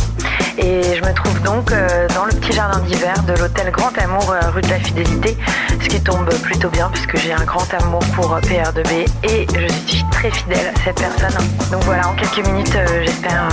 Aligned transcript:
Et 0.59 0.83
je 0.97 1.03
me 1.03 1.13
trouve 1.15 1.41
donc 1.43 1.71
euh, 1.73 2.09
dans 2.15 2.25
le 2.25 2.33
petit 2.33 2.53
jardin 2.53 2.81
d'hiver 2.81 3.15
de 3.25 3.35
l'hôtel 3.35 3.71
Grand 3.71 3.97
Amour 3.99 4.31
euh, 4.31 4.51
rue 4.51 4.63
de 4.63 4.69
la 4.69 4.79
Fidélité, 4.79 5.37
ce 5.81 5.89
qui 5.89 6.01
tombe 6.03 6.29
plutôt 6.43 6.71
bien 6.71 6.89
puisque 6.91 7.17
j'ai 7.19 7.33
un 7.33 7.45
grand 7.45 7.73
amour 7.75 8.01
pour 8.15 8.35
euh, 8.35 8.41
PR2B 8.41 9.07
et 9.25 9.47
je 9.55 9.73
suis 9.87 10.05
très 10.11 10.31
fidèle 10.31 10.73
à 10.75 10.81
cette 10.85 10.97
personne. 10.97 11.37
Donc 11.71 11.83
voilà, 11.85 12.09
en 12.09 12.15
quelques 12.15 12.47
minutes, 12.47 12.77
j'espère 13.03 13.49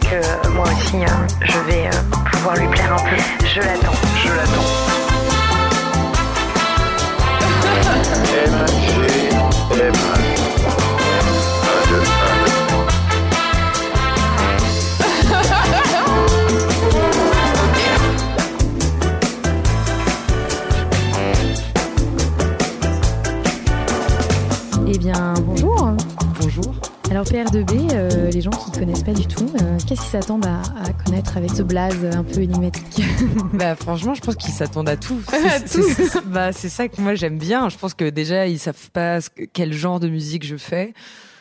que 0.00 0.48
moi 0.50 0.64
aussi 0.66 0.98
je 1.42 1.58
vais 1.70 1.90
pouvoir 2.30 2.56
lui 2.56 2.68
plaire 2.68 2.92
un 2.92 3.08
peu. 3.08 3.16
Je 3.46 3.60
l'attends, 3.60 3.96
je 4.22 4.28
l'attends. 4.28 5.03
energy, 8.12 9.82
energy. 9.82 10.33
Alors 27.14 27.26
PR2B, 27.26 27.92
euh, 27.94 28.28
les 28.32 28.40
gens 28.40 28.50
qui 28.50 28.72
ne 28.72 28.76
connaissent 28.76 29.04
pas 29.04 29.12
du 29.12 29.24
tout, 29.26 29.46
euh, 29.62 29.78
qu'est-ce 29.86 30.00
qu'ils 30.00 30.10
s'attendent 30.10 30.46
à, 30.46 30.62
à 30.82 30.92
connaître 30.92 31.36
avec 31.36 31.50
ce 31.50 31.62
blaze 31.62 32.04
un 32.12 32.24
peu 32.24 32.40
énigmatique 32.40 33.02
Bah 33.54 33.76
franchement, 33.76 34.14
je 34.14 34.20
pense 34.20 34.34
qu'ils 34.34 34.52
s'attendent 34.52 34.88
à 34.88 34.96
tout. 34.96 35.20
C'est- 35.64 36.26
bah 36.26 36.52
c'est 36.52 36.68
ça 36.68 36.88
que 36.88 37.00
moi 37.00 37.14
j'aime 37.14 37.38
bien. 37.38 37.68
Je 37.68 37.78
pense 37.78 37.94
que 37.94 38.10
déjà 38.10 38.48
ils 38.48 38.58
savent 38.58 38.90
pas 38.92 39.20
ce 39.20 39.28
quel 39.52 39.72
genre 39.72 40.00
de 40.00 40.08
musique 40.08 40.44
je 40.44 40.56
fais. 40.56 40.92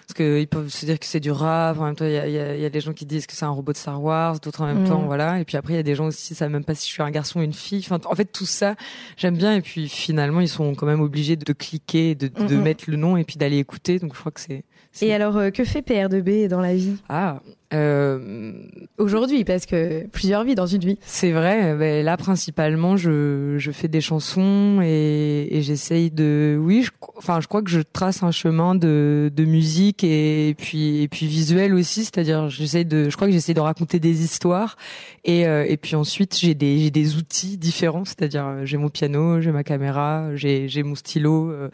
Parce 0.06 0.14
qu'ils 0.18 0.48
peuvent 0.48 0.70
se 0.70 0.86
dire 0.86 1.00
que 1.00 1.08
c'est 1.08 1.22
du 1.22 1.32
rap, 1.32 1.80
en 1.80 1.86
même 1.86 1.96
temps 1.96 2.06
il 2.06 2.12
y 2.12 2.18
a, 2.18 2.28
il 2.28 2.34
y 2.34 2.38
a- 2.40 2.56
il 2.56 2.62
y 2.62 2.66
a 2.66 2.70
des 2.70 2.82
gens 2.82 2.94
qui 2.94 3.08
disent 3.08 3.26
que 3.26 3.34
c'est 3.34 3.46
un 3.46 3.50
robot 3.50 3.72
de 3.72 3.78
Star 3.78 4.00
Wars, 4.04 4.40
d'autres 4.42 4.62
en 4.62 4.68
même 4.68 4.84
Mm. 4.84 4.88
temps, 4.90 5.02
voilà. 5.08 5.40
Et 5.40 5.46
puis 5.46 5.58
après 5.58 5.74
il 5.74 5.78
y 5.78 5.80
a 5.80 5.84
des 5.84 5.96
gens 5.96 6.06
aussi, 6.06 6.36
ça 6.36 6.40
savent 6.46 6.52
même 6.52 6.66
pas 6.66 6.76
si 6.76 6.88
je 6.88 6.94
suis 6.94 7.02
un 7.02 7.10
garçon 7.10 7.40
ou 7.40 7.42
une 7.42 7.54
fille. 7.54 7.80
Enfin, 7.84 7.98
en 8.08 8.14
fait 8.14 8.26
tout 8.26 8.46
ça, 8.46 8.76
j'aime 9.18 9.38
bien. 9.38 9.56
Et 9.56 9.62
puis 9.62 9.90
finalement 9.90 10.40
ils 10.42 10.50
sont 10.50 10.76
quand 10.76 10.86
même 10.86 11.02
obligés 11.02 11.36
de 11.36 11.52
cliquer, 11.54 12.14
de, 12.14 12.28
de 12.28 12.44
Mm, 12.56 12.60
mm. 12.60 12.62
mettre 12.62 12.84
le 12.90 12.98
nom 12.98 13.18
et 13.18 13.24
puis 13.24 13.38
d'aller 13.38 13.58
écouter. 13.58 13.98
Donc 13.98 14.14
je 14.14 14.20
crois 14.20 14.32
que 14.32 14.42
c'est... 14.42 14.66
Et 15.02 15.14
alors, 15.14 15.38
euh, 15.38 15.50
que 15.50 15.64
fait 15.64 15.82
PR2B 15.82 16.48
dans 16.48 16.62
la 16.62 16.76
vie? 16.76 16.98
Ah, 17.10 17.42
euh, 17.74 18.52
Aujourd'hui, 18.98 19.44
parce 19.44 19.66
que 19.66 20.08
plusieurs 20.08 20.44
vies 20.44 20.56
dans 20.56 20.68
une 20.68 20.82
vie. 20.82 20.98
C'est 21.06 21.32
vrai. 21.32 21.76
Ben 21.76 22.06
là, 22.06 22.16
principalement, 22.18 22.96
je, 22.96 23.56
je 23.58 23.72
fais 23.72 23.88
des 23.88 24.02
chansons 24.02 24.82
et, 24.84 25.48
et 25.52 25.62
j'essaye 25.62 26.12
de. 26.12 26.58
Oui, 26.62 26.84
je, 26.84 26.92
enfin, 27.18 27.42
je 27.42 27.48
crois 27.48 27.62
que 27.62 27.70
je 27.70 27.82
trace 27.82 28.24
un 28.24 28.32
chemin 28.32 28.76
de, 28.76 29.32
de 29.36 29.46
musique 29.46 30.04
et, 30.04 30.56
puis 30.58 31.02
et 31.02 31.08
puis 31.08 31.26
visuel 31.26 31.74
aussi. 31.74 32.04
C'est-à-dire, 32.04 32.50
j'essaye 32.50 32.86
de. 32.86 33.10
Je 33.10 33.16
crois 33.16 33.28
que 33.28 33.34
j'essaye 33.34 33.56
de 33.56 33.60
raconter 33.60 34.00
des 34.00 34.24
histoires 34.24 34.78
et 35.26 35.48
euh, 35.48 35.66
et 35.68 35.78
puis 35.78 35.96
ensuite 35.96 36.38
j'ai 36.38 36.54
des 36.54 36.80
j'ai 36.80 36.92
des 36.92 37.16
outils 37.16 37.58
différents. 37.58 38.06
C'est-à-dire, 38.06 38.46
euh, 38.46 38.66
j'ai 38.66 38.78
mon 38.78 38.90
piano, 38.90 39.42
j'ai 39.42 39.52
ma 39.52 39.64
caméra, 39.64 40.36
j'ai 40.36 40.68
j'ai 40.68 40.84
mon 40.84 40.96
stylo 40.96 41.50
euh, 41.50 41.70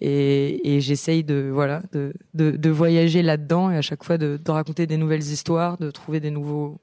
et 0.00 0.76
et 0.76 0.80
j'essaye 0.80 1.24
de 1.24 1.50
voilà 1.52 1.82
de 1.92 2.12
de, 2.34 2.50
de 2.52 2.70
voyager 2.70 3.22
là-dedans 3.22 3.70
et 3.70 3.76
à 3.76 3.82
chaque 3.82 4.04
fois 4.04 4.18
de, 4.18 4.38
de 4.42 4.50
raconter 4.50 4.86
des 4.86 4.96
nouvelles 4.96 5.22
histoires, 5.22 5.39
de 5.44 5.90
trouver 5.90 6.20
des 6.20 6.30
nouveaux 6.30 6.78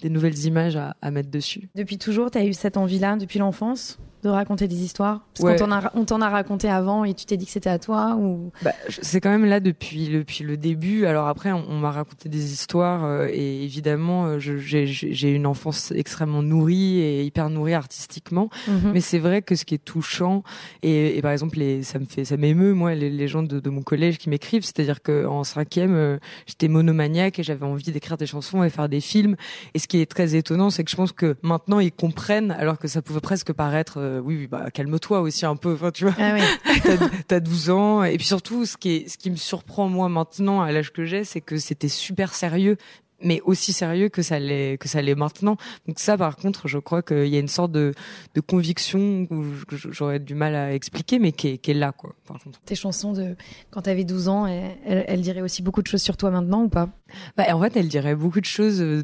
des 0.00 0.10
nouvelles 0.10 0.38
images 0.44 0.76
à, 0.76 0.94
à 1.02 1.10
mettre 1.10 1.30
dessus. 1.30 1.68
Depuis 1.74 1.98
toujours, 1.98 2.30
tu 2.30 2.38
as 2.38 2.44
eu 2.44 2.52
cette 2.52 2.76
envie-là, 2.76 3.16
depuis 3.16 3.40
l'enfance, 3.40 3.98
de 4.22 4.28
raconter 4.28 4.68
des 4.68 4.82
histoires 4.82 5.20
Parce 5.34 5.44
Ouais. 5.44 5.56
qu'on 5.58 6.04
t'en 6.04 6.20
a, 6.20 6.28
raconté 6.28 6.68
avant 6.68 7.04
et 7.04 7.14
tu 7.14 7.24
t'es 7.24 7.36
dit 7.36 7.46
que 7.46 7.52
c'était 7.52 7.70
à 7.70 7.78
toi 7.78 8.16
ou... 8.18 8.50
Bah, 8.62 8.72
c'est 8.88 9.20
quand 9.20 9.30
même 9.30 9.44
là 9.44 9.60
depuis 9.60 10.06
le, 10.08 10.18
depuis 10.20 10.44
le 10.44 10.56
début. 10.56 11.06
Alors 11.06 11.28
après, 11.28 11.52
on, 11.52 11.64
on 11.68 11.78
m'a 11.78 11.90
raconté 11.90 12.28
des 12.28 12.52
histoires 12.52 13.04
euh, 13.04 13.28
et 13.30 13.62
évidemment, 13.64 14.26
euh, 14.26 14.38
j'ai 14.38 15.30
une 15.30 15.46
enfance 15.46 15.92
extrêmement 15.92 16.42
nourrie 16.42 16.98
et 17.00 17.22
hyper 17.24 17.50
nourrie 17.50 17.74
artistiquement. 17.74 18.50
Mhm. 18.66 18.92
Mais 18.92 19.00
c'est 19.00 19.18
vrai 19.18 19.42
que 19.42 19.54
ce 19.54 19.64
qui 19.64 19.74
est 19.74 19.84
touchant 19.84 20.42
et, 20.82 21.16
et 21.16 21.22
par 21.22 21.32
exemple, 21.32 21.58
les, 21.58 21.82
ça 21.82 21.98
me 21.98 22.04
fait, 22.06 22.24
ça 22.24 22.36
m'émeut 22.36 22.74
moi 22.74 22.94
les, 22.94 23.10
les 23.10 23.28
gens 23.28 23.42
de, 23.42 23.60
de 23.60 23.70
mon 23.70 23.82
collège 23.82 24.18
qui 24.18 24.28
m'écrivent, 24.30 24.64
c'est-à-dire 24.64 25.02
que 25.02 25.26
en 25.26 25.44
cinquième, 25.44 25.94
euh, 25.94 26.18
j'étais 26.46 26.68
monomaniaque 26.68 27.38
et 27.38 27.42
j'avais 27.42 27.64
envie 27.66 27.90
d'écrire 27.92 28.16
des 28.16 28.26
chansons 28.26 28.62
et 28.64 28.70
faire 28.70 28.88
des 28.88 29.00
films. 29.00 29.36
Et 29.74 29.78
ce 29.78 29.86
qui 29.88 30.00
est 30.00 30.06
très 30.06 30.34
étonnant, 30.34 30.70
c'est 30.70 30.84
que 30.84 30.90
je 30.90 30.96
pense 30.96 31.12
que 31.12 31.36
maintenant 31.42 31.80
ils 31.80 31.92
comprennent, 31.92 32.50
alors 32.52 32.78
que 32.78 32.88
ça 32.88 33.02
pouvait 33.02 33.20
presque 33.20 33.52
paraître, 33.52 33.94
euh, 33.98 34.07
oui, 34.22 34.36
oui, 34.36 34.46
bah 34.46 34.70
calme-toi 34.70 35.20
aussi 35.20 35.46
un 35.46 35.56
peu, 35.56 35.74
enfin 35.74 35.90
tu 35.90 36.04
vois. 36.04 36.14
Ah 36.18 36.34
oui. 36.34 36.40
t'as, 36.82 37.08
t'as 37.26 37.40
12 37.40 37.70
ans. 37.70 38.02
Et 38.04 38.16
puis 38.16 38.26
surtout 38.26 38.66
ce 38.66 38.76
qui 38.76 38.96
est 38.96 39.08
ce 39.08 39.18
qui 39.18 39.30
me 39.30 39.36
surprend 39.36 39.88
moi 39.88 40.08
maintenant 40.08 40.62
à 40.62 40.72
l'âge 40.72 40.92
que 40.92 41.04
j'ai 41.04 41.24
c'est 41.24 41.40
que 41.40 41.58
c'était 41.58 41.88
super 41.88 42.34
sérieux 42.34 42.76
mais 43.22 43.40
aussi 43.44 43.72
sérieux 43.72 44.08
que 44.08 44.22
ça 44.22 44.38
l'est 44.38 44.78
que 44.78 44.88
ça 44.88 45.02
l'est 45.02 45.14
maintenant. 45.14 45.56
Donc 45.86 45.98
ça 45.98 46.16
par 46.16 46.36
contre 46.36 46.68
je 46.68 46.78
crois 46.78 47.02
qu'il 47.02 47.26
y 47.28 47.36
a 47.36 47.40
une 47.40 47.48
sorte 47.48 47.72
de, 47.72 47.92
de 48.34 48.40
conviction 48.40 49.26
où 49.30 49.44
j'aurais 49.90 50.18
du 50.20 50.34
mal 50.34 50.54
à 50.54 50.72
expliquer 50.74 51.18
mais 51.18 51.32
qui 51.32 51.48
est, 51.48 51.58
qui 51.58 51.70
est 51.72 51.74
là 51.74 51.92
quoi 51.92 52.14
par 52.26 52.38
contre. 52.42 52.60
Tes 52.64 52.74
chansons 52.74 53.12
de 53.12 53.34
quand 53.70 53.82
t'avais 53.82 54.04
12 54.04 54.28
ans, 54.28 54.46
elles, 54.46 54.76
elles, 54.86 55.04
elles 55.08 55.20
diraient 55.20 55.42
aussi 55.42 55.62
beaucoup 55.62 55.82
de 55.82 55.86
choses 55.88 56.02
sur 56.02 56.16
toi 56.16 56.30
maintenant 56.30 56.62
ou 56.62 56.68
pas? 56.68 56.88
Bah, 57.36 57.44
en 57.54 57.60
fait 57.60 57.76
elle 57.76 57.88
dirait 57.88 58.14
beaucoup 58.14 58.40
de 58.40 58.44
choses 58.46 58.78
de 58.78 59.02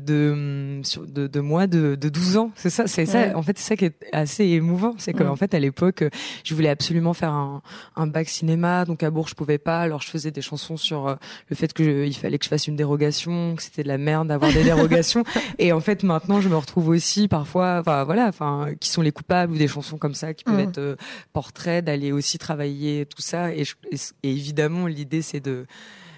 de, 1.06 1.26
de 1.26 1.40
moi 1.40 1.66
de, 1.66 1.94
de 1.94 2.08
12 2.08 2.36
ans. 2.36 2.50
C'est 2.54 2.70
ça 2.70 2.86
c'est 2.86 3.02
Ouais. 3.04 3.30
ça 3.30 3.36
en 3.36 3.42
fait 3.42 3.58
c'est 3.58 3.68
ça 3.68 3.76
qui 3.76 3.84
est 3.86 3.96
assez 4.12 4.44
émouvant. 4.44 4.94
C'est 4.98 5.12
qu'en 5.12 5.36
fait 5.36 5.52
à 5.54 5.58
l'époque 5.58 6.04
je 6.44 6.54
voulais 6.54 6.68
absolument 6.68 7.12
faire 7.14 7.32
un, 7.32 7.62
un 7.96 8.06
bac 8.06 8.28
cinéma. 8.28 8.84
Donc 8.84 9.02
à 9.02 9.10
Bourg 9.10 9.28
je 9.28 9.34
pouvais 9.34 9.58
pas. 9.58 9.80
Alors 9.80 10.00
je 10.02 10.08
faisais 10.08 10.30
des 10.30 10.40
chansons 10.42 10.76
sur 10.76 11.08
euh, 11.08 11.14
le 11.48 11.56
fait 11.56 11.72
que 11.72 11.82
je- 11.84 12.06
il 12.06 12.14
fallait 12.14 12.38
que 12.38 12.44
je 12.44 12.48
fasse 12.50 12.66
une 12.66 12.76
dérogation 12.76 13.54
que 13.56 13.62
c'était 13.62 13.82
de 13.82 13.88
la 13.88 13.98
merde 14.04 14.28
d'avoir 14.28 14.52
des 14.52 14.62
dérogations 14.62 15.24
et 15.58 15.72
en 15.72 15.80
fait 15.80 16.02
maintenant 16.04 16.40
je 16.40 16.48
me 16.48 16.56
retrouve 16.56 16.88
aussi 16.90 17.26
parfois 17.26 17.78
enfin 17.80 18.04
voilà 18.04 18.26
enfin 18.28 18.68
qui 18.78 18.88
sont 18.90 19.02
les 19.02 19.10
coupables 19.12 19.52
ou 19.52 19.56
des 19.56 19.66
chansons 19.68 19.98
comme 19.98 20.14
ça 20.14 20.32
qui 20.34 20.44
peuvent 20.44 20.54
Mm. 20.54 20.60
être 20.68 20.78
euh, 20.78 20.96
portraits 21.32 21.84
d'aller 21.84 22.12
aussi 22.12 22.38
travailler 22.38 23.06
tout 23.06 23.22
ça 23.22 23.52
et, 23.52 23.64
je- 23.64 23.74
et, 23.90 23.96
et 24.22 24.30
évidemment 24.30 24.86
l'idée 24.86 25.22
c'est 25.22 25.40
de 25.40 25.66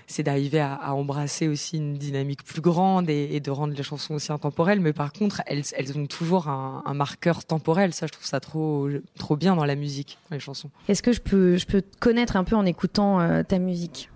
c'est 0.09 0.23
d'arriver 0.23 0.61
à, 0.61 0.75
à 0.75 0.93
embrasser 0.93 1.49
aussi 1.49 1.79
une 1.79 1.95
dynamique 1.95 2.45
plus 2.45 2.61
grande 2.61 3.11
et, 3.11 3.31
et 3.33 3.41
de 3.41 3.51
rendre 3.51 3.75
les 3.75 3.83
chansons 3.83 4.15
aussi 4.15 4.31
intemporelles. 4.31 4.79
Mais 4.79 4.93
par 4.93 5.13
contre, 5.13 5.43
elles, 5.47 5.65
elles 5.77 5.99
ont 5.99 6.07
toujours 6.07 6.47
un, 6.47 6.81
un 6.87 6.95
marqueur 6.95 7.45
temporel. 7.45 7.93
Ça, 7.93 8.07
je 8.07 8.13
trouve 8.13 8.25
ça 8.25 8.39
trop, 8.39 8.89
trop 9.19 9.35
bien 9.37 9.57
dans 9.57 9.65
la 9.65 9.75
musique, 9.75 10.17
dans 10.31 10.37
les 10.37 10.41
chansons. 10.41 10.71
Est-ce 10.87 11.03
que 11.03 11.11
je 11.13 11.21
peux, 11.21 11.57
je 11.57 11.67
peux 11.67 11.83
te 11.83 11.99
connaître 11.99 12.37
un 12.37 12.45
peu 12.45 12.55
en 12.55 12.65
écoutant 12.67 13.19
euh, 13.19 13.43
ta 13.43 13.59
musique? 13.59 14.09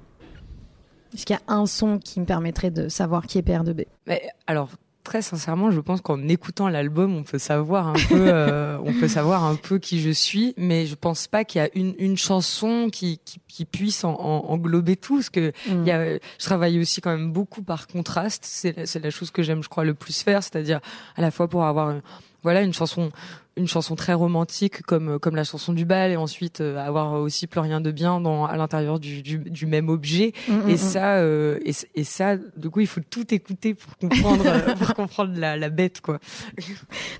Est-ce 1.14 1.26
qu'il 1.26 1.34
y 1.34 1.38
a 1.38 1.52
un 1.54 1.66
son 1.66 1.98
qui 1.98 2.20
me 2.20 2.24
permettrait 2.26 2.70
de 2.70 2.88
savoir 2.88 3.26
qui 3.26 3.38
est 3.38 3.42
PR2B 3.46 3.86
Mais 4.06 4.22
alors, 4.46 4.68
très 5.02 5.22
sincèrement, 5.22 5.70
je 5.72 5.80
pense 5.80 6.00
qu'en 6.02 6.28
écoutant 6.28 6.68
l'album, 6.68 7.16
on 7.16 7.24
peut 7.24 7.38
savoir 7.38 7.88
un 7.88 7.94
peu, 7.94 8.28
euh, 8.32 8.78
on 8.84 8.92
peut 8.92 9.08
savoir 9.08 9.44
un 9.44 9.56
peu 9.56 9.78
qui 9.78 10.00
je 10.00 10.10
suis. 10.10 10.54
Mais 10.56 10.86
je 10.86 10.94
pense 10.94 11.26
pas 11.26 11.44
qu'il 11.44 11.60
y 11.60 11.64
a 11.64 11.68
une, 11.74 11.94
une 11.98 12.16
chanson 12.16 12.88
qui, 12.92 13.18
qui, 13.24 13.38
qui 13.48 13.64
puisse 13.64 14.04
en, 14.04 14.12
en- 14.12 14.44
englober 14.50 14.96
tout. 14.96 15.16
Parce 15.16 15.30
que 15.30 15.50
Mm. 15.68 15.80
Il 15.82 15.86
y 15.86 15.90
a, 15.90 16.14
je 16.16 16.44
travaille 16.44 16.78
aussi 16.78 17.00
quand 17.00 17.10
même 17.10 17.32
beaucoup 17.32 17.62
par 17.62 17.86
contraste. 17.88 18.44
C'est 18.46 19.02
la, 19.02 19.10
chose 19.10 19.30
que 19.30 19.42
j'aime, 19.42 19.62
je 19.62 19.68
crois, 19.68 19.84
le 19.84 19.94
plus 19.94 20.22
faire, 20.22 20.42
c'est-à-dire 20.42 20.80
à 21.16 21.22
la 21.22 21.30
fois 21.30 21.48
pour 21.48 21.64
avoir, 21.64 21.90
une- 21.90 22.02
voilà, 22.42 22.62
une 22.62 22.72
chanson, 22.72 23.10
une 23.56 23.66
chanson 23.68 23.96
très 23.96 24.14
romantique 24.14 24.82
comme 24.82 25.18
comme 25.18 25.36
la 25.36 25.44
chanson 25.44 25.72
du 25.72 25.84
bal, 25.84 26.10
et 26.12 26.16
ensuite 26.16 26.60
euh, 26.60 26.78
avoir 26.78 27.12
aussi 27.14 27.46
plus 27.46 27.60
rien 27.60 27.80
de 27.80 27.90
bien 27.90 28.20
dans 28.20 28.46
à 28.46 28.56
l'intérieur 28.56 28.98
du, 29.00 29.22
du, 29.22 29.38
du 29.38 29.66
même 29.66 29.88
objet. 29.88 30.32
Mm, 30.48 30.68
Et 30.68 30.74
mm, 30.74 30.76
ça, 30.78 31.16
euh, 31.16 31.58
et, 31.64 31.72
et 31.94 32.04
ça, 32.04 32.36
du 32.56 32.70
coup, 32.70 32.80
il 32.80 32.86
faut 32.86 33.00
tout 33.08 33.32
écouter 33.34 33.74
pour 33.74 33.96
comprendre, 33.98 34.44
euh, 34.46 34.74
pour 34.78 34.94
comprendre 34.94 35.32
la, 35.36 35.56
la 35.56 35.68
bête, 35.68 36.00
quoi. 36.00 36.18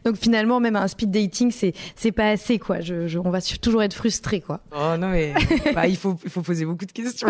Donc 0.04 0.16
finalement, 0.16 0.60
même 0.60 0.76
un 0.76 0.88
speed 0.88 1.10
dating, 1.10 1.50
c'est 1.50 1.72
c'est 1.96 2.12
pas 2.12 2.30
assez 2.30 2.58
quoi. 2.58 2.80
Je, 2.80 3.06
je- 3.06 3.18
on 3.18 3.30
va 3.30 3.40
toujours 3.42 3.82
être 3.82 3.94
frustré 3.94 4.40
quoi. 4.40 4.60
Oh 4.72 4.96
non 4.98 5.08
mais, 5.10 5.34
bah, 5.74 5.86
il 5.86 5.96
faut 5.96 6.16
il 6.24 6.30
faut 6.30 6.42
poser 6.42 6.64
beaucoup 6.64 6.86
de 6.86 6.92
questions. 6.92 7.28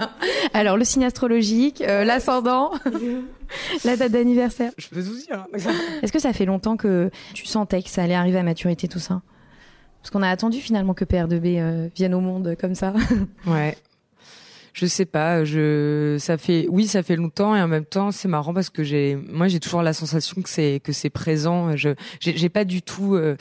Alors 0.54 0.76
le 0.76 0.84
signe 0.84 1.04
astrologique, 1.04 1.80
euh, 1.80 2.04
l'ascendant, 2.04 2.72
la 3.84 3.96
date 3.96 4.12
d'anniversaire. 4.12 4.72
Je 4.78 4.88
peux 4.88 5.00
vous 5.00 5.16
dire. 5.16 5.46
Est-ce 6.02 6.12
que 6.12 6.18
ça 6.18 6.32
fait 6.32 6.44
longtemps 6.44 6.76
que 6.76 7.10
tu 7.34 7.46
sentais 7.46 7.82
que 7.82 7.90
ça 7.90 8.02
allait 8.02 8.14
arriver 8.14 8.38
à 8.38 8.42
maturité 8.42 8.88
tout 8.88 8.98
ça? 8.98 9.22
Parce 10.00 10.10
qu'on 10.10 10.22
a 10.22 10.28
attendu 10.28 10.58
finalement 10.58 10.94
que 10.94 11.04
PR2B 11.04 11.60
euh, 11.60 11.88
vienne 11.94 12.14
au 12.14 12.20
monde 12.20 12.56
comme 12.60 12.74
ça. 12.74 12.92
Ouais. 13.46 13.76
Je 14.74 14.86
sais 14.86 15.04
pas, 15.04 15.44
je 15.44 16.16
ça 16.18 16.38
fait 16.38 16.66
oui, 16.70 16.86
ça 16.86 17.02
fait 17.02 17.16
longtemps 17.16 17.54
et 17.54 17.60
en 17.60 17.68
même 17.68 17.84
temps, 17.84 18.10
c'est 18.10 18.26
marrant 18.26 18.54
parce 18.54 18.70
que 18.70 18.82
j'ai 18.82 19.16
moi 19.16 19.46
j'ai 19.46 19.60
toujours 19.60 19.82
la 19.82 19.92
sensation 19.92 20.40
que 20.40 20.48
c'est 20.48 20.80
que 20.82 20.92
c'est 20.92 21.10
présent, 21.10 21.76
je 21.76 21.90
j'ai 22.20 22.38
j'ai 22.38 22.48
pas 22.48 22.64
du 22.64 22.80
tout 22.80 23.14
euh, 23.14 23.36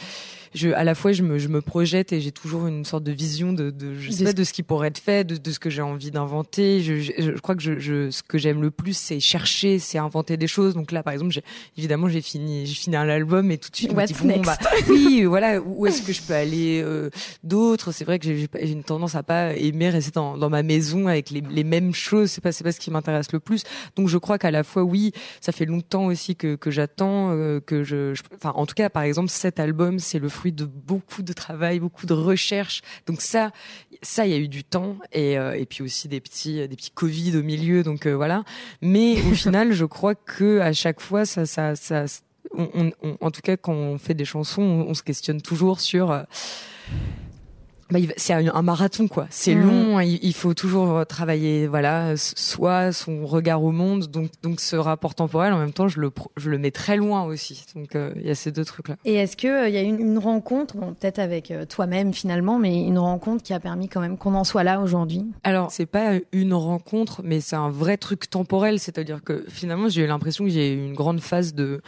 je, 0.54 0.70
à 0.70 0.84
la 0.84 0.96
fois, 0.96 1.12
je 1.12 1.24
me, 1.24 1.38
je 1.38 1.48
me 1.48 1.62
projette 1.62 2.12
et 2.14 2.20
j'ai 2.22 2.32
toujours 2.32 2.68
une 2.68 2.84
sorte 2.86 3.04
de 3.04 3.12
vision 3.12 3.54
de, 3.54 3.70
de 3.70 3.94
je 3.96 4.12
sais 4.12 4.24
pas, 4.24 4.32
ce- 4.32 4.36
de 4.36 4.44
ce 4.44 4.54
qui 4.54 4.64
pourrait 4.64 4.90
être 4.90 4.98
fait, 4.98 5.24
de, 5.26 5.38
de 5.38 5.52
ce 5.52 5.60
que 5.60 5.70
j'ai 5.70 5.82
envie 5.82 6.12
d'inventer. 6.12 6.82
Je, 6.82 7.00
je, 7.00 7.12
je 7.18 7.32
crois 7.40 7.56
que 7.56 7.62
je, 7.62 7.80
je, 7.80 8.10
ce 8.12 8.22
que 8.24 8.38
j'aime 8.38 8.62
le 8.62 8.72
plus, 8.72 8.96
c'est 8.98 9.20
chercher, 9.20 9.80
c'est 9.80 9.98
inventer 9.98 10.38
des 10.38 10.48
choses. 10.48 10.74
Donc 10.74 10.92
là, 10.92 11.04
par 11.04 11.14
exemple, 11.14 11.32
j'ai, 11.32 11.44
évidemment, 11.78 12.10
j'ai 12.10 12.22
fini, 12.22 12.66
j'ai 12.66 12.74
fini 12.76 12.96
un 12.96 13.08
album 13.08 13.52
et 13.52 13.58
tout 13.58 13.70
de 13.70 13.76
suite, 13.76 13.92
je 13.92 13.96
me 13.96 14.06
dis, 14.08 14.14
bon, 14.14 14.42
bah, 14.46 14.58
oui, 14.90 15.24
voilà, 15.26 15.62
où 15.62 15.86
est-ce 15.86 16.02
que 16.02 16.14
je 16.14 16.22
peux 16.22 16.34
aller 16.34 16.82
euh, 16.84 17.10
d'autres 17.44 17.92
C'est 17.92 18.06
vrai 18.06 18.20
que 18.20 18.26
j'ai 18.26 18.48
une 18.72 18.84
tendance 18.84 19.16
à 19.16 19.24
pas 19.24 19.54
aimer 19.56 19.90
rester 19.90 20.12
dans, 20.12 20.38
dans 20.38 20.50
ma 20.50 20.64
maison 20.64 21.08
avec 21.08 21.30
les, 21.30 21.42
les 21.42 21.64
mêmes 21.64 21.94
choses. 21.94 22.32
C'est 22.32 22.42
pas 22.42 22.52
c'est 22.52 22.64
pas 22.64 22.72
ce 22.72 22.80
qui 22.80 22.92
m'intéresse 22.92 23.32
le 23.32 23.40
plus. 23.40 23.64
Donc 23.96 24.08
je 24.08 24.18
crois 24.18 24.38
qu'à 24.38 24.52
la 24.52 24.64
fois 24.64 24.84
oui, 24.84 25.12
ça 25.40 25.52
fait 25.52 25.66
longtemps 25.66 26.06
aussi 26.06 26.36
que 26.36 26.56
que 26.56 26.72
j'attends 26.72 27.32
euh, 27.32 27.60
que 27.60 27.84
je, 27.84 28.14
je- 28.14 28.22
enfin 28.36 28.52
en 28.56 28.66
tout 28.66 28.74
cas 28.74 28.90
par 28.90 29.04
exemple 29.04 29.30
cet 29.30 29.60
album 29.60 30.00
c'est 30.00 30.20
le 30.20 30.28
fruit 30.30 30.41
de 30.50 30.66
beaucoup 30.66 31.22
de 31.22 31.34
travail, 31.34 31.80
beaucoup 31.80 32.08
de 32.08 32.14
recherche. 32.14 32.82
Donc 33.06 33.22
ça 33.22 33.52
ça 34.02 34.26
il 34.26 34.32
y 34.32 34.34
a 34.34 34.38
eu 34.40 34.48
du 34.48 34.64
temps 34.64 34.98
et 35.14 35.38
euh, 35.38 35.54
et 35.56 35.68
puis 35.68 35.84
aussi 35.84 36.08
des 36.08 36.20
petits 36.20 36.68
des 36.68 36.76
petits 36.76 36.90
Covid 36.92 37.38
au 37.38 37.44
milieu. 37.44 37.84
Donc 37.84 38.08
euh, 38.08 38.16
voilà. 38.16 38.44
Mais 38.82 39.22
au 39.30 39.34
final 39.36 39.74
je 39.74 39.86
crois 39.86 40.16
que 40.16 40.60
à 40.60 40.74
chaque 40.74 41.00
fois 41.02 41.26
ça 41.26 41.46
ça 41.46 41.76
ça 41.76 42.06
on, 42.58 42.68
on- 42.74 42.92
on- 43.04 43.18
en 43.22 43.32
tout 43.32 43.40
cas, 43.42 43.56
quand 43.56 43.72
on 43.74 43.98
fait 43.98 44.14
des 44.16 44.26
chansons, 44.26 44.62
on, 44.64 44.90
on 44.90 44.94
se 44.94 45.04
questionne 45.04 45.42
toujours 45.42 45.80
sur. 45.80 46.12
Euh, 47.94 48.00
bah, 48.08 48.14
c'est 48.18 48.34
un, 48.34 48.62
marathon, 48.62 49.08
quoi. 49.08 49.28
C'est 49.30 49.56
Mhm. 49.56 49.68
long. 49.68 50.00
Il, 50.00 50.20
il 50.22 50.34
faut 50.34 50.54
toujours 50.54 50.98
euh, 50.98 51.04
travailler, 51.06 51.68
voilà, 51.68 52.14
soit 52.18 52.92
son 52.92 53.26
regard 53.26 53.64
au 53.64 53.72
monde. 53.72 54.08
Donc, 54.08 54.30
donc 54.44 54.60
ce 54.60 54.76
rapport 54.76 55.16
temporel, 55.16 55.54
en 55.54 55.60
même 55.60 55.74
temps, 55.74 55.88
je 55.88 56.00
le, 56.00 56.12
je 56.38 56.50
le 56.50 56.58
mets 56.58 56.72
très 56.72 56.96
loin 56.98 57.24
aussi. 57.24 57.66
Donc, 57.76 57.96
euh, 57.96 58.12
il 58.16 58.26
y 58.28 58.30
a 58.30 58.36
ces 58.36 58.52
deux 58.52 58.66
trucs-là. 58.66 58.96
Et 59.06 59.16
est-ce 59.16 59.36
qu'il 59.38 59.50
il 59.68 59.74
y 59.74 59.78
a 59.78 59.82
une, 59.82 60.00
une 60.00 60.18
rencontre, 60.18 60.78
bon, 60.78 60.94
peut-être 60.94 61.20
avec 61.20 61.52
euh, 61.52 61.66
toi-même 61.66 62.14
finalement, 62.14 62.58
mais 62.60 62.82
une 62.82 62.98
rencontre 63.00 63.44
qui 63.44 63.54
a 63.54 63.60
permis 63.60 63.90
quand 63.90 64.02
même 64.02 64.18
qu'on 64.18 64.34
en 64.34 64.44
soit 64.44 64.64
là 64.64 64.80
aujourd'hui? 64.82 65.26
Alors, 65.44 65.72
c'est 65.72 65.86
pas 65.86 66.14
une 66.32 66.54
rencontre, 66.54 67.22
mais 67.24 67.42
c'est 67.42 67.56
un 67.56 67.70
vrai 67.70 67.98
truc 67.98 68.30
temporel. 68.30 68.80
C'est-à-dire 68.80 69.24
que 69.24 69.46
finalement, 69.50 69.90
j'ai 69.90 70.04
eu 70.04 70.08
l'impression 70.08 70.46
que 70.46 70.50
j'ai 70.52 70.74
eu 70.74 70.78
une 70.86 70.94
grande 70.94 71.20
phase 71.22 71.54
de, 71.54 71.82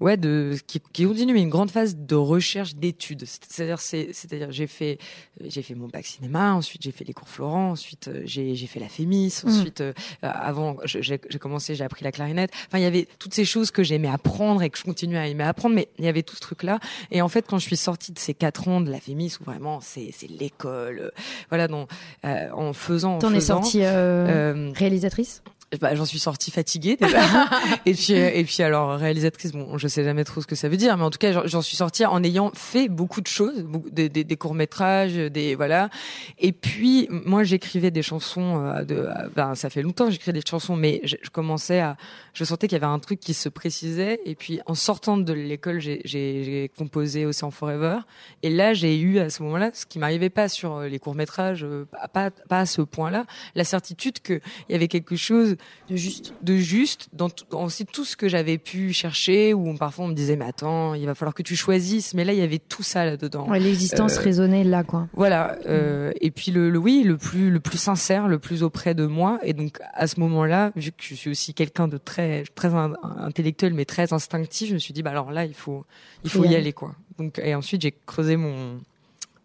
ouais, 0.00 0.16
de 0.16 0.56
qui, 0.66 0.80
qui 0.92 1.04
continue, 1.04 1.32
mais 1.32 1.42
une 1.42 1.48
grande 1.48 1.70
phase 1.70 1.96
de 1.96 2.14
recherche, 2.14 2.74
d'études. 2.74 3.24
C'est-à-dire, 3.26 3.80
c'est, 3.80 4.10
c'est-à-dire, 4.12 4.50
j'ai 4.50 4.66
fait, 4.66 4.98
j'ai 5.44 5.62
fait 5.62 5.74
mon 5.74 5.88
bac 5.88 6.06
cinéma, 6.06 6.52
ensuite 6.54 6.82
j'ai 6.82 6.92
fait 6.92 7.04
les 7.04 7.12
cours 7.12 7.28
Florent, 7.28 7.70
ensuite 7.72 8.08
euh, 8.08 8.22
j'ai, 8.24 8.54
j'ai 8.54 8.66
fait 8.66 8.80
la 8.80 8.88
Fémis, 8.88 9.34
Mm. 9.44 9.48
ensuite, 9.48 9.80
euh, 9.80 9.92
avant, 10.22 10.76
je- 10.84 11.00
j'ai, 11.00 11.20
j'ai 11.28 11.38
commencé, 11.38 11.74
j'ai 11.74 11.84
appris 11.84 12.04
la 12.04 12.12
clarinette. 12.12 12.50
Enfin, 12.66 12.78
il 12.78 12.82
y 12.82 12.86
avait 12.86 13.06
toutes 13.18 13.34
ces 13.34 13.44
choses 13.44 13.70
que 13.70 13.82
j'aimais 13.82 14.08
apprendre 14.08 14.62
et 14.62 14.70
que 14.70 14.78
je 14.78 14.84
continue 14.84 15.16
à 15.16 15.26
aimer 15.28 15.44
apprendre, 15.44 15.74
mais 15.74 15.88
il 15.98 16.04
y 16.04 16.08
avait 16.08 16.22
tout 16.22 16.34
ce 16.36 16.40
truc-là. 16.40 16.78
Et 17.10 17.22
en 17.22 17.28
fait, 17.28 17.46
quand 17.48 17.58
je 17.58 17.64
suis 17.66 17.76
sortie 17.76 18.12
de 18.12 18.18
ces 18.18 18.34
quatre 18.34 18.68
ans 18.68 18.80
de 18.80 18.90
la 18.90 19.00
Fémis, 19.00 19.36
où 19.40 19.44
vraiment 19.44 19.80
c'est, 19.80 20.10
c'est 20.16 20.28
l'école, 20.30 20.98
euh, 21.00 21.10
voilà, 21.48 21.68
donc, 21.68 21.88
euh, 22.24 22.48
en 22.52 22.72
faisant, 22.72 23.14
en 23.16 23.18
T'en 23.18 23.34
es 23.34 23.40
sortie 23.40 23.82
euh, 23.84 23.88
euh, 23.88 24.72
réalisatrice? 24.74 25.42
Bah, 25.80 25.94
j'en 25.94 26.04
suis 26.06 26.18
sortie 26.18 26.50
fatiguée 26.50 26.96
déjà. 26.96 27.20
et 27.86 27.92
puis 27.94 28.14
euh, 28.14 28.30
et 28.32 28.44
puis 28.44 28.62
alors 28.62 28.98
réalisatrice, 28.98 29.52
bon, 29.52 29.76
je 29.76 29.86
sais 29.86 30.02
jamais 30.02 30.24
trop 30.24 30.40
ce 30.40 30.46
que 30.46 30.54
ça 30.54 30.68
veut 30.68 30.76
dire, 30.78 30.96
mais 30.96 31.04
en 31.04 31.10
tout 31.10 31.18
cas 31.18 31.46
j'en- 31.46 31.60
suis 31.62 31.76
sortie 31.76 32.06
en 32.06 32.22
ayant 32.24 32.50
fait 32.54 32.88
beaucoup 32.88 33.20
de 33.20 33.26
choses, 33.26 33.66
des, 33.92 34.08
des, 34.08 34.24
des 34.24 34.36
courts 34.36 34.54
métrages, 34.54 35.14
des 35.16 35.54
voilà. 35.54 35.90
Et 36.38 36.52
puis 36.52 37.06
moi 37.10 37.44
j'écrivais 37.44 37.90
des 37.90 38.02
chansons. 38.02 38.64
euh, 38.64 38.84
de, 38.84 38.94
euh, 38.94 39.12
ben, 39.36 39.54
ça 39.54 39.68
fait 39.68 39.82
longtemps 39.82 40.06
que 40.06 40.12
j'écrivais 40.12 40.38
des 40.40 40.46
chansons, 40.48 40.74
mais 40.76 41.00
je, 41.04 41.16
je 41.20 41.28
commençais 41.30 41.80
à, 41.80 41.96
je 42.32 42.44
sentais 42.44 42.66
qu'il 42.68 42.76
y 42.76 42.82
avait 42.82 42.90
un 42.90 42.98
truc 42.98 43.20
qui 43.20 43.34
se 43.34 43.48
précisait. 43.50 44.20
Et 44.24 44.34
puis 44.34 44.60
en 44.66 44.74
sortant 44.74 45.18
de 45.18 45.32
l'école, 45.34 45.80
j'ai- 45.80 46.70
composé 46.78 47.26
Ocean 47.26 47.50
Forever. 47.50 47.98
Et 48.42 48.48
là 48.50 48.72
j'ai 48.72 48.98
eu 48.98 49.18
à 49.18 49.28
ce 49.28 49.42
moment-là, 49.42 49.70
ce 49.74 49.84
qui 49.84 49.98
m'arrivait 49.98 50.30
pas 50.30 50.48
sur 50.48 50.80
les 50.80 50.98
courts 50.98 51.14
métrages, 51.14 51.66
pas 52.14 52.30
pas 52.30 52.60
à 52.60 52.66
ce 52.66 52.80
point-là, 52.80 53.26
la 53.54 53.64
certitude 53.64 54.20
que 54.20 54.40
il 54.68 54.72
y 54.72 54.74
avait 54.74 54.88
quelque 54.88 55.16
chose 55.16 55.56
De 55.90 55.96
juste. 55.96 56.34
de 56.42 56.56
juste 56.56 57.08
dans, 57.14 57.28
aussi 57.52 57.86
tout 57.86 58.04
ce 58.04 58.16
que 58.16 58.28
j'avais 58.28 58.58
pu 58.58 58.92
chercher 58.92 59.54
où 59.54 59.74
parfois 59.74 60.04
on 60.04 60.08
me 60.08 60.14
disait 60.14 60.36
mais 60.36 60.44
attends 60.44 60.92
il 60.94 61.06
va 61.06 61.14
falloir 61.14 61.34
que 61.34 61.42
tu 61.42 61.56
choisisses 61.56 62.12
mais 62.14 62.24
là 62.24 62.32
il 62.34 62.38
y 62.38 62.42
avait 62.42 62.58
tout 62.58 62.82
ça 62.82 63.04
là 63.06 63.16
dedans 63.16 63.48
Ouais, 63.48 63.58
L'existence 63.58 64.18
Euh, 64.18 64.20
raisonnée 64.22 64.64
là, 64.64 64.84
quoi. 64.84 65.08
voilà 65.14 65.56
euh, 65.66 66.12
et 66.20 66.30
puis 66.30 66.50
le, 66.50 66.68
le 66.70 66.78
oui 66.78 67.02
le 67.04 67.16
plus 67.16 67.50
le 67.50 67.60
plus 67.60 67.78
sincère 67.78 68.28
le 68.28 68.38
plus 68.38 68.62
auprès 68.62 68.94
de 68.94 69.06
moi 69.06 69.38
et 69.42 69.54
donc 69.54 69.78
à 69.94 70.06
ce 70.06 70.20
moment-là 70.20 70.72
vu 70.76 70.90
que 70.92 71.02
je 71.02 71.14
suis 71.14 71.30
aussi 71.30 71.54
quelqu'un 71.54 71.88
de 71.88 71.96
très 71.96 72.44
très 72.54 72.74
in- 72.74 72.92
intellectuel 73.18 73.72
mais 73.72 73.84
très 73.86 74.12
instinctif 74.12 74.68
je 74.68 74.74
me 74.74 74.78
suis 74.78 74.92
dit 74.92 75.02
bah 75.02 75.10
alors 75.10 75.30
là 75.32 75.44
il 75.46 75.54
faut 75.54 75.86
il 76.24 76.30
faut 76.30 76.44
y 76.44 76.54
aller 76.54 76.72
quoi 76.74 76.94
donc 77.18 77.38
et 77.38 77.54
ensuite 77.54 77.80
j'ai 77.82 77.94
creusé 78.06 78.36
mon 78.36 78.78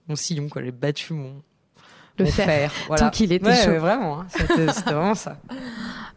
mon 0.10 0.16
sillon 0.18 0.50
quoi 0.50 0.62
j'ai 0.62 0.72
battu 0.72 1.14
mon 1.14 1.42
Le 2.20 2.26
fer. 2.26 2.46
fer, 2.46 2.74
voilà 2.88 3.06
Tant 3.06 3.10
qu'il 3.10 3.32
était 3.32 3.46
Ouais, 3.48 3.56
chaud. 3.56 3.72
ouais, 3.72 3.78
vraiment 3.80 4.20
hein. 4.22 4.28
c'était 4.30 4.66
vraiment 4.92 5.16
ça 5.16 5.38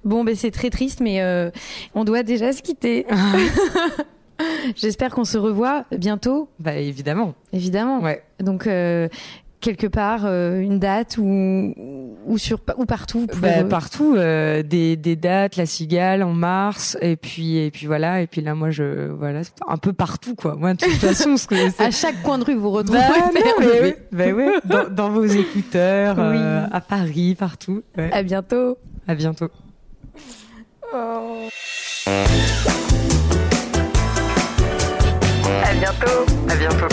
Bon, 0.06 0.24
ben 0.24 0.34
c'est 0.34 0.50
très 0.52 0.70
triste, 0.70 1.00
mais 1.00 1.20
euh, 1.20 1.50
on 1.94 2.04
doit 2.04 2.22
déjà 2.22 2.52
se 2.52 2.62
quitter. 2.62 3.04
J'espère 4.76 5.10
qu'on 5.10 5.24
se 5.24 5.38
revoit 5.38 5.84
bientôt, 5.96 6.48
bah 6.58 6.74
évidemment 6.76 7.34
évidemment. 7.54 8.00
ouais 8.00 8.22
Donc 8.38 8.66
euh, 8.66 9.08
quelque 9.60 9.86
part, 9.86 10.26
euh, 10.26 10.58
une 10.60 10.78
date 10.78 11.16
ou 11.16 11.74
ou 12.26 12.36
sur 12.36 12.58
ou 12.76 12.84
partout. 12.84 13.20
vous 13.20 13.26
pouvez 13.28 13.62
Bah, 13.62 13.64
partout 13.64 14.14
euh, 14.14 14.62
des, 14.62 14.96
des 14.96 15.16
dates 15.16 15.56
la 15.56 15.64
cigale 15.64 16.22
en 16.22 16.34
mars 16.34 16.98
et 17.00 17.16
puis 17.16 17.56
et 17.56 17.70
puis 17.70 17.86
voilà 17.86 18.20
et 18.20 18.26
puis 18.26 18.42
là 18.42 18.54
moi 18.54 18.68
je 18.70 19.08
voilà 19.08 19.42
c'est 19.42 19.54
un 19.66 19.78
peu 19.78 19.94
partout 19.94 20.34
quoi 20.34 20.54
moi 20.54 20.74
de 20.74 20.78
toute 20.84 20.92
façon 20.96 21.38
ce 21.38 21.46
que 21.46 21.54
À 21.82 21.90
chaque 21.90 22.22
coin 22.22 22.38
de 22.38 22.44
rue, 22.44 22.56
vous 22.56 22.70
retrouvez. 22.70 22.98
bah, 22.98 23.14
non, 23.18 23.30
mais 23.60 23.80
oui, 23.82 23.94
bah 24.12 24.32
ouais, 24.32 24.52
dans, 24.66 24.90
dans 24.90 25.08
vos 25.10 25.24
écouteurs 25.24 26.16
euh, 26.18 26.32
Oui. 26.64 26.68
à 26.72 26.80
Paris 26.82 27.34
partout 27.38 27.82
ouais. 27.96 28.10
À 28.12 28.22
bientôt. 28.22 28.76
à 29.08 29.14
bientôt 29.14 29.48
Bientôt. 35.78 36.24
à 36.48 36.54
bientôt 36.56 36.88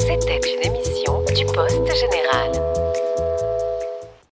C'était 0.00 0.40
une 0.48 0.72
émission 0.72 1.24
du 1.34 1.44
Poste 1.46 1.94
Général. 1.96 2.73